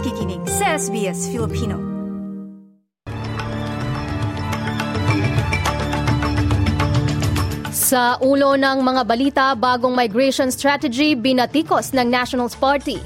nakikinig 0.00 0.40
sa 0.48 0.80
SBS 0.80 1.28
Filipino. 1.28 1.76
Sa 7.68 8.16
ulo 8.24 8.56
ng 8.56 8.80
mga 8.80 9.02
balita, 9.04 9.46
bagong 9.52 9.92
migration 9.92 10.48
strategy 10.48 11.12
binatikos 11.12 11.92
ng 11.92 12.08
Nationals 12.08 12.56
Party. 12.56 12.96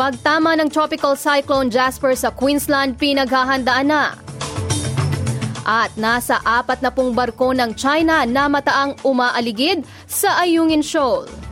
Pagtama 0.00 0.56
ng 0.56 0.72
Tropical 0.72 1.20
Cyclone 1.20 1.68
Jasper 1.68 2.16
sa 2.16 2.32
Queensland, 2.32 2.96
pinaghahandaan 2.96 3.92
na. 3.92 4.16
At 5.68 5.92
nasa 6.00 6.40
apat 6.48 6.80
na 6.80 6.88
pong 6.88 7.12
barko 7.12 7.52
ng 7.52 7.76
China 7.76 8.24
na 8.24 8.48
mataang 8.48 8.96
umaaligid 9.04 9.84
sa 10.08 10.40
Ayungin 10.40 10.80
Shoal. 10.80 11.43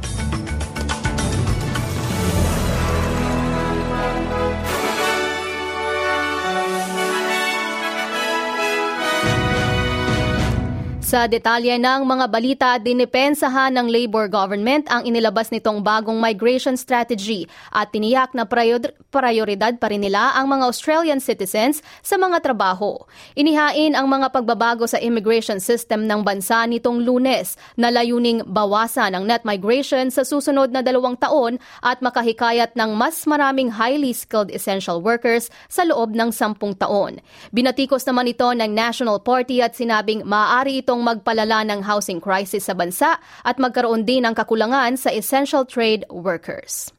Sa 11.12 11.28
detalye 11.28 11.76
ng 11.76 12.08
mga 12.08 12.26
balita, 12.32 12.70
dinipensahan 12.80 13.76
ng 13.76 13.84
Labor 13.92 14.32
Government 14.32 14.88
ang 14.88 15.04
inilabas 15.04 15.52
nitong 15.52 15.84
bagong 15.84 16.16
migration 16.16 16.72
strategy 16.72 17.44
at 17.68 17.92
tiniyak 17.92 18.32
na 18.32 18.48
prioridad 18.48 19.76
pa 19.76 19.92
rin 19.92 20.00
nila 20.00 20.32
ang 20.32 20.48
mga 20.48 20.64
Australian 20.72 21.20
citizens 21.20 21.84
sa 22.00 22.16
mga 22.16 22.40
trabaho. 22.40 22.96
Inihain 23.36 23.92
ang 23.92 24.08
mga 24.08 24.32
pagbabago 24.32 24.88
sa 24.88 24.96
immigration 25.04 25.60
system 25.60 26.08
ng 26.08 26.24
bansa 26.24 26.64
nitong 26.64 27.04
lunes 27.04 27.60
na 27.76 27.92
layuning 27.92 28.40
bawasan 28.48 29.12
ang 29.12 29.28
net 29.28 29.44
migration 29.44 30.08
sa 30.08 30.24
susunod 30.24 30.72
na 30.72 30.80
dalawang 30.80 31.20
taon 31.20 31.60
at 31.84 32.00
makahikayat 32.00 32.72
ng 32.72 32.96
mas 32.96 33.28
maraming 33.28 33.68
highly 33.68 34.16
skilled 34.16 34.48
essential 34.48 35.04
workers 35.04 35.52
sa 35.68 35.84
loob 35.84 36.16
ng 36.16 36.32
sampung 36.32 36.72
taon. 36.72 37.20
Binatikos 37.52 38.00
naman 38.08 38.32
ito 38.32 38.48
ng 38.48 38.72
National 38.72 39.20
Party 39.20 39.60
at 39.60 39.76
sinabing 39.76 40.24
maaari 40.24 40.80
itong 40.80 41.01
magpalala 41.02 41.66
ng 41.66 41.82
housing 41.82 42.22
crisis 42.22 42.70
sa 42.70 42.74
bansa 42.78 43.18
at 43.42 43.58
magkaroon 43.58 44.06
din 44.06 44.22
ng 44.22 44.34
kakulangan 44.38 44.94
sa 44.94 45.10
essential 45.10 45.66
trade 45.66 46.06
workers. 46.08 46.94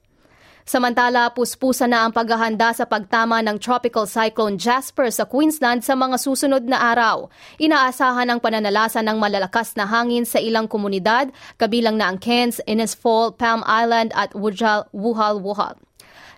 Samantala, 0.64 1.28
puspusa 1.36 1.92
na 1.92 2.08
ang 2.08 2.16
paghahanda 2.16 2.72
sa 2.72 2.88
pagtama 2.88 3.44
ng 3.44 3.60
Tropical 3.60 4.08
Cyclone 4.08 4.56
Jasper 4.56 5.12
sa 5.12 5.28
Queensland 5.28 5.84
sa 5.84 5.92
mga 5.92 6.16
susunod 6.16 6.64
na 6.64 6.80
araw. 6.80 7.28
Inaasahan 7.60 8.32
ang 8.32 8.40
pananalasa 8.40 9.04
ng 9.04 9.20
malalakas 9.20 9.76
na 9.76 9.84
hangin 9.84 10.24
sa 10.24 10.40
ilang 10.40 10.72
komunidad, 10.72 11.36
kabilang 11.60 12.00
na 12.00 12.08
ang 12.08 12.16
Cairns, 12.16 12.64
Innisfall, 12.64 13.36
Palm 13.36 13.60
Island 13.68 14.16
at 14.16 14.32
Wujal, 14.32 14.88
Wuhal 14.96 15.44
Wuhal. 15.44 15.76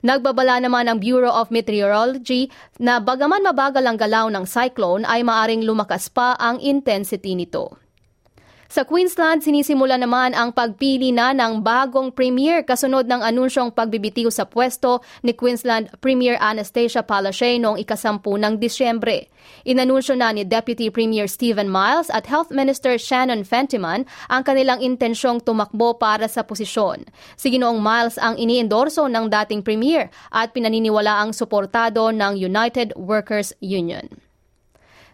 Nagbabala 0.04 0.60
naman 0.60 0.90
ang 0.90 1.00
Bureau 1.00 1.32
of 1.32 1.54
Meteorology 1.54 2.52
na 2.82 3.00
bagaman 3.00 3.46
mabagal 3.46 3.86
ang 3.86 3.96
galaw 3.96 4.28
ng 4.34 4.44
cyclone 4.44 5.08
ay 5.08 5.24
maaring 5.24 5.64
lumakas 5.64 6.12
pa 6.12 6.36
ang 6.36 6.60
intensity 6.60 7.38
nito. 7.38 7.84
Sa 8.76 8.84
Queensland, 8.84 9.40
sinisimula 9.40 9.95
naman 9.95 10.36
ang 10.36 10.52
pagpili 10.52 11.16
na 11.16 11.31
ng 11.31 11.64
bagong 11.64 12.12
premier 12.12 12.59
kasunod 12.59 13.08
ng 13.08 13.23
anunsyong 13.23 13.72
pagbibitiw 13.72 14.28
sa 14.28 14.44
pwesto 14.44 15.00
ni 15.23 15.32
Queensland 15.32 15.88
Premier 16.04 16.36
Anastasia 16.44 17.00
Palaszczuk 17.00 17.64
noong 17.64 17.80
ikasampu 17.80 18.36
ng 18.36 18.59
Disyembre. 18.59 19.32
Inanunsyo 19.64 20.20
na 20.20 20.36
ni 20.36 20.44
Deputy 20.44 20.92
Premier 20.92 21.32
Stephen 21.32 21.72
Miles 21.72 22.12
at 22.12 22.28
Health 22.28 22.52
Minister 22.52 23.00
Shannon 23.00 23.48
Fentiman 23.48 24.04
ang 24.28 24.44
kanilang 24.44 24.84
intensyong 24.84 25.39
tumakbo 25.39 25.95
para 25.95 26.28
sa 26.28 26.44
posisyon. 26.44 27.08
Si 27.39 27.56
Ginoong 27.56 27.80
Miles 27.80 28.20
ang 28.20 28.36
iniendorso 28.36 29.08
ng 29.08 29.32
dating 29.32 29.64
premier 29.64 30.12
at 30.36 30.52
pinaniniwala 30.52 31.23
ang 31.23 31.32
suportado 31.32 32.12
ng 32.12 32.36
United 32.36 32.92
Workers 33.00 33.55
Union. 33.64 34.24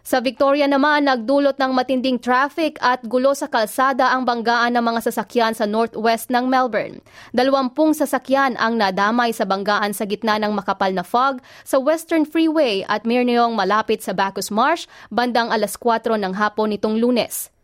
Sa 0.02 0.18
Victoria 0.18 0.66
naman, 0.66 1.06
nagdulot 1.06 1.54
ng 1.62 1.78
matinding 1.78 2.18
traffic 2.18 2.74
at 2.82 3.06
gulo 3.06 3.38
sa 3.38 3.46
kalsada 3.46 4.10
ang 4.10 4.26
banggaan 4.26 4.74
ng 4.74 4.82
mga 4.82 5.00
sasakyan 5.06 5.54
sa 5.54 5.62
northwest 5.62 6.26
ng 6.26 6.50
Melbourne. 6.50 6.98
Dalawampung 7.30 7.94
sasakyan 7.94 8.58
ang 8.58 8.82
nadamay 8.82 9.30
sa 9.30 9.46
banggaan 9.46 9.94
sa 9.94 10.02
gitna 10.02 10.42
ng 10.42 10.58
makapal 10.58 10.90
na 10.90 11.06
fog 11.06 11.38
sa 11.62 11.78
Western 11.78 12.26
Freeway 12.26 12.82
at 12.90 13.06
Mirneong 13.06 13.54
malapit 13.54 14.02
sa 14.02 14.10
Bacchus 14.10 14.50
Marsh 14.50 14.90
bandang 15.06 15.54
alas 15.54 15.78
4 15.78 16.18
ng 16.18 16.34
hapon 16.34 16.74
nitong 16.74 16.98
lunes. 16.98 17.54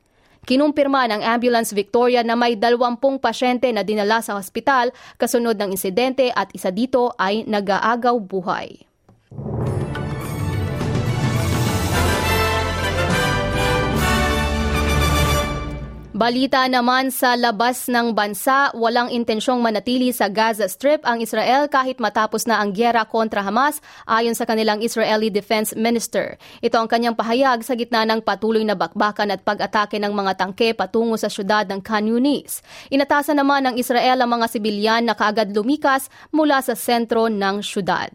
Kinumpirma 0.47 1.11
ng 1.11 1.21
Ambulance 1.27 1.75
Victoria 1.75 2.23
na 2.23 2.39
may 2.39 2.55
dalawampung 2.55 3.19
pasyente 3.19 3.67
na 3.75 3.83
dinala 3.83 4.23
sa 4.23 4.39
hospital 4.39 4.95
kasunod 5.19 5.59
ng 5.59 5.75
insidente 5.75 6.31
at 6.31 6.55
isa 6.55 6.71
dito 6.71 7.11
ay 7.19 7.43
nag-aagaw 7.51 8.15
buhay. 8.23 8.88
Balita 16.19 16.67
naman 16.67 17.15
sa 17.15 17.39
labas 17.39 17.87
ng 17.87 18.11
bansa, 18.11 18.75
walang 18.75 19.07
intensyong 19.07 19.63
manatili 19.63 20.11
sa 20.11 20.27
Gaza 20.27 20.67
Strip 20.67 21.07
ang 21.07 21.23
Israel 21.23 21.71
kahit 21.71 22.03
matapos 22.03 22.43
na 22.43 22.59
ang 22.59 22.75
gyera 22.75 23.07
kontra 23.07 23.39
Hamas 23.39 23.79
ayon 24.03 24.35
sa 24.35 24.43
kanilang 24.43 24.83
Israeli 24.83 25.31
Defense 25.31 25.79
Minister. 25.79 26.35
Ito 26.59 26.75
ang 26.75 26.91
kanyang 26.91 27.15
pahayag 27.15 27.63
sa 27.63 27.79
gitna 27.79 28.03
ng 28.03 28.27
patuloy 28.27 28.67
na 28.67 28.75
bakbakan 28.75 29.31
at 29.31 29.47
pag-atake 29.47 30.03
ng 30.03 30.11
mga 30.11 30.43
tangke 30.43 30.75
patungo 30.75 31.15
sa 31.15 31.31
syudad 31.31 31.63
ng 31.71 31.79
Khan 31.87 32.11
Yunis. 32.11 32.67
Inatasan 32.91 33.39
naman 33.39 33.71
ng 33.71 33.79
Israel 33.79 34.19
ang 34.19 34.43
mga 34.43 34.51
sibilyan 34.51 35.07
na 35.07 35.15
kaagad 35.15 35.55
lumikas 35.55 36.11
mula 36.35 36.59
sa 36.67 36.75
sentro 36.75 37.31
ng 37.31 37.63
syudad. 37.63 38.11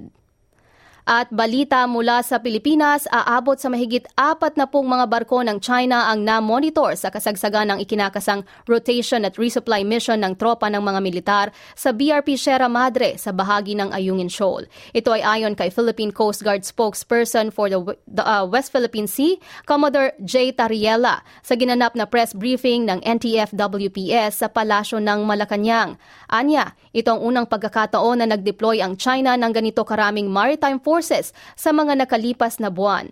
At 1.03 1.27
balita 1.35 1.83
mula 1.83 2.23
sa 2.23 2.39
Pilipinas, 2.39 3.03
aabot 3.11 3.59
sa 3.59 3.67
mahigit 3.67 4.07
apat 4.15 4.55
na 4.55 4.71
pong 4.71 4.87
mga 4.87 5.11
barko 5.11 5.43
ng 5.43 5.59
China 5.59 6.07
ang 6.07 6.23
na-monitor 6.23 6.95
sa 6.95 7.11
kasagsagan 7.11 7.75
ng 7.75 7.79
ikinakasang 7.83 8.47
rotation 8.71 9.27
at 9.27 9.35
resupply 9.35 9.83
mission 9.83 10.23
ng 10.23 10.39
tropa 10.39 10.71
ng 10.71 10.79
mga 10.79 10.99
militar 11.03 11.45
sa 11.75 11.91
BRP 11.91 12.39
Sierra 12.39 12.71
Madre 12.71 13.19
sa 13.19 13.35
bahagi 13.35 13.75
ng 13.75 13.91
Ayungin 13.91 14.31
Shoal. 14.31 14.71
Ito 14.95 15.11
ay 15.11 15.43
ayon 15.43 15.59
kay 15.59 15.75
Philippine 15.75 16.15
Coast 16.15 16.39
Guard 16.39 16.63
spokesperson 16.63 17.51
for 17.51 17.67
the, 17.67 17.83
the 18.07 18.23
uh, 18.23 18.47
West 18.47 18.71
Philippine 18.71 19.11
Sea, 19.11 19.43
Commodore 19.67 20.15
J. 20.23 20.55
Tariela, 20.55 21.19
sa 21.43 21.59
ginanap 21.59 21.99
na 21.99 22.07
press 22.07 22.31
briefing 22.31 22.87
ng 22.87 23.03
NTF-WPS 23.03 24.39
sa 24.39 24.47
Palasyo 24.47 25.03
ng 25.03 25.27
Malacanang. 25.27 25.99
Anya, 26.31 26.79
ito 26.95 27.11
ang 27.11 27.19
unang 27.19 27.51
pagkakataon 27.51 28.23
na 28.23 28.27
nag-deploy 28.31 28.79
ang 28.79 28.95
China 28.95 29.35
ng 29.35 29.51
ganito 29.51 29.83
karaming 29.83 30.31
maritime 30.31 30.79
force 30.79 30.92
forces 30.93 31.33
sa 31.57 31.73
mga 31.73 32.05
nakalipas 32.05 32.61
na 32.61 32.69
buwan. 32.69 33.09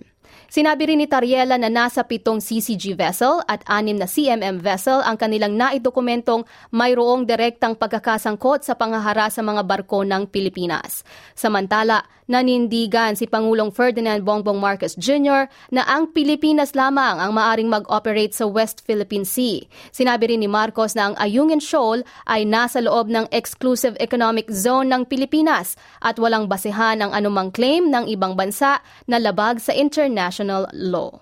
Sinabi 0.51 0.91
rin 0.91 0.99
ni 0.99 1.07
Tariela 1.07 1.55
na 1.55 1.71
nasa 1.71 2.03
pitong 2.03 2.43
CCG 2.43 2.91
vessel 2.91 3.39
at 3.47 3.63
anim 3.71 3.95
na 3.95 4.03
CMM 4.03 4.59
vessel 4.59 4.99
ang 4.99 5.15
kanilang 5.15 5.55
naidokumentong 5.55 6.43
mayroong 6.75 7.23
direktang 7.23 7.71
pagkakasangkot 7.79 8.59
sa 8.59 8.75
pangahara 8.75 9.31
sa 9.31 9.39
mga 9.39 9.63
barko 9.63 10.03
ng 10.03 10.27
Pilipinas. 10.27 11.07
Samantala, 11.39 12.03
nanindigan 12.27 13.15
si 13.19 13.27
Pangulong 13.27 13.71
Ferdinand 13.75 14.23
Bongbong 14.23 14.59
Marcos 14.59 14.95
Jr. 14.95 15.51
na 15.71 15.83
ang 15.83 16.11
Pilipinas 16.11 16.75
lamang 16.75 17.19
ang 17.19 17.31
maaring 17.35 17.67
mag-operate 17.67 18.31
sa 18.31 18.47
West 18.47 18.87
Philippine 18.87 19.27
Sea. 19.27 19.67
Sinabi 19.91 20.31
rin 20.31 20.43
ni 20.43 20.47
Marcos 20.47 20.95
na 20.95 21.11
ang 21.11 21.15
Ayungin 21.19 21.59
Shoal 21.59 22.07
ay 22.27 22.47
nasa 22.47 22.79
loob 22.79 23.11
ng 23.11 23.27
exclusive 23.35 23.99
economic 23.99 24.47
zone 24.47 24.87
ng 24.91 25.07
Pilipinas 25.07 25.75
at 25.99 26.19
walang 26.19 26.47
basehan 26.47 27.03
ang 27.03 27.11
anumang 27.11 27.51
claim 27.51 27.91
ng 27.91 28.07
ibang 28.11 28.39
bansa 28.39 28.79
na 29.07 29.19
labag 29.19 29.59
sa 29.59 29.71
international 29.75 30.20
international 30.21 30.69
law. 30.73 31.17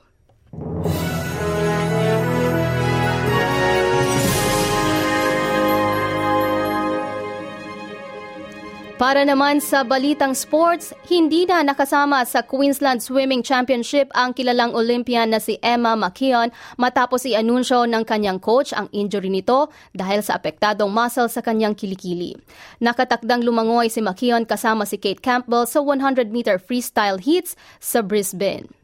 Para 8.99 9.23
naman 9.23 9.63
sa 9.63 9.87
balitang 9.87 10.35
sports, 10.35 10.91
hindi 11.07 11.47
na 11.47 11.63
nakasama 11.63 12.19
sa 12.27 12.43
Queensland 12.43 12.99
Swimming 12.99 13.39
Championship 13.39 14.11
ang 14.11 14.35
kilalang 14.35 14.75
Olympian 14.75 15.31
na 15.31 15.39
si 15.39 15.55
Emma 15.63 15.95
McKeon 15.95 16.51
matapos 16.75 17.23
i-anunsyo 17.23 17.87
ng 17.87 18.03
kanyang 18.03 18.43
coach 18.43 18.75
ang 18.75 18.91
injury 18.91 19.31
nito 19.31 19.71
dahil 19.95 20.19
sa 20.19 20.35
apektadong 20.35 20.91
muscle 20.91 21.31
sa 21.31 21.39
kanyang 21.39 21.79
kilikili. 21.79 22.35
Nakatakdang 22.83 23.47
lumangoy 23.47 23.87
si 23.87 24.03
McKeon 24.03 24.43
kasama 24.43 24.83
si 24.83 24.99
Kate 24.99 25.23
Campbell 25.23 25.63
sa 25.63 25.79
100-meter 25.79 26.59
freestyle 26.59 27.23
heats 27.23 27.55
sa 27.79 28.03
Brisbane. 28.03 28.78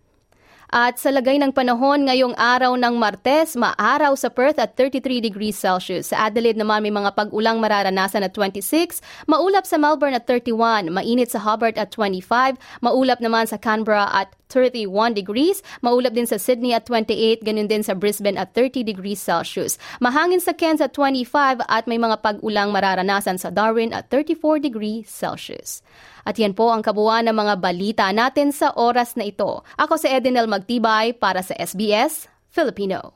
At 0.73 0.97
sa 0.97 1.13
lagay 1.13 1.38
ng 1.38 1.53
panahon 1.53 2.09
ngayong 2.09 2.33
araw 2.33 2.73
ng 2.73 2.97
Martes, 2.97 3.53
maaraw 3.53 4.17
sa 4.17 4.33
Perth 4.33 4.57
at 4.57 4.73
33 4.73 5.21
degrees 5.21 5.53
Celsius. 5.53 6.09
Sa 6.09 6.25
Adelaide 6.25 6.57
naman 6.57 6.81
may 6.81 6.94
mga 6.94 7.13
pag-ulang 7.13 7.62
mararanasan 7.62 8.25
at 8.25 8.33
26, 8.33 8.97
maulap 9.29 9.69
sa 9.69 9.77
Melbourne 9.77 10.17
at 10.17 10.25
31, 10.25 10.89
mainit 10.89 11.29
sa 11.29 11.41
Hobart 11.44 11.77
at 11.77 11.94
25, 11.94 12.57
maulap 12.81 13.21
naman 13.21 13.45
sa 13.45 13.62
Canberra 13.62 14.09
at 14.09 14.33
31 14.50 15.17
degrees, 15.17 15.62
maulap 15.81 16.13
din 16.13 16.29
sa 16.29 16.38
Sydney 16.38 16.73
at 16.73 16.85
28, 16.89 17.41
ganun 17.45 17.69
din 17.69 17.81
sa 17.81 17.97
Brisbane 17.97 18.38
at 18.38 18.53
30 18.53 18.85
degrees 18.85 19.21
Celsius. 19.21 19.77
Mahangin 20.01 20.41
sa 20.41 20.53
Cairns 20.53 20.81
at 20.81 20.94
25 20.94 21.65
at 21.65 21.85
may 21.85 21.97
mga 21.97 22.21
pag-ulang 22.21 22.69
mararanasan 22.69 23.41
sa 23.41 23.50
Darwin 23.50 23.94
at 23.94 24.09
34 24.09 24.61
degrees 24.61 25.09
Celsius. 25.09 25.81
At 26.25 26.42
yan 26.42 26.57
po 26.57 26.74
ang 26.74 26.81
kabuuan 26.81 27.30
ng 27.30 27.38
mga 27.38 27.54
balita 27.62 28.06
natin 28.10 28.50
sa 28.50 28.74
oras 28.74 29.13
na 29.13 29.30
ito. 29.30 29.62
Ako 29.77 30.01
si 30.01 30.10
Edenel 30.10 30.50
Magtibay 30.50 31.13
para 31.13 31.45
sa 31.45 31.54
SBS 31.54 32.25
Filipino. 32.50 33.13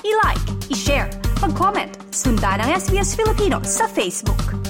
I-like, 0.00 0.44
i-share, 0.72 1.12
mag-comment, 1.44 1.92
sundan 2.08 2.64
ang 2.64 2.72
SBS 2.72 3.12
Filipino 3.12 3.60
sa 3.68 3.84
Facebook. 3.84 4.69